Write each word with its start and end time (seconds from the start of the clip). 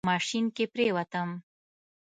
ماشين 0.09 0.45
کې 0.55 0.65
پرېوتم. 0.73 1.29